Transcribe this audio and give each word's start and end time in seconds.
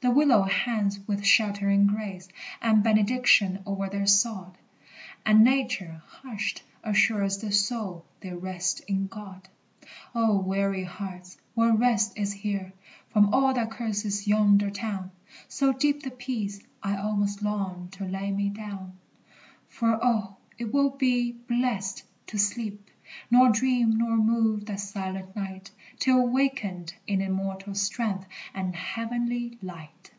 The 0.00 0.10
willow 0.10 0.42
hangs 0.42 1.00
with 1.08 1.24
sheltering 1.24 1.86
grace 1.86 2.28
And 2.60 2.82
benediction 2.82 3.62
o'er 3.66 3.88
their 3.88 4.06
sod, 4.06 4.58
And 5.24 5.42
Nature, 5.42 6.02
hushed, 6.06 6.62
assures 6.82 7.38
the 7.38 7.50
soul 7.50 8.04
They 8.20 8.34
rest 8.34 8.80
in 8.80 9.06
God. 9.06 9.48
O 10.14 10.36
weary 10.38 10.84
hearts, 10.84 11.38
what 11.54 11.78
rest 11.78 12.18
is 12.18 12.34
here, 12.34 12.74
From 13.14 13.32
all 13.32 13.54
that 13.54 13.70
curses 13.70 14.26
yonder 14.28 14.68
town! 14.70 15.10
So 15.48 15.72
deep 15.72 16.02
the 16.02 16.10
peace, 16.10 16.60
I 16.82 16.96
almost 16.98 17.40
long 17.40 17.88
To 17.92 18.04
lay 18.04 18.30
me 18.30 18.50
down. 18.50 18.98
For, 19.70 19.98
oh, 20.02 20.36
it 20.58 20.70
will 20.70 20.90
be 20.90 21.32
blest 21.48 22.02
to 22.26 22.36
sleep, 22.36 22.90
Nor 23.30 23.50
dream, 23.52 23.98
nor 23.98 24.16
move, 24.16 24.64
that 24.66 24.80
silent 24.80 25.36
night, 25.36 25.70
Till 25.98 26.26
wakened 26.26 26.94
in 27.06 27.20
immortal 27.20 27.74
strength 27.74 28.24
And 28.54 28.74
heavenly 28.74 29.58
light! 29.62 30.10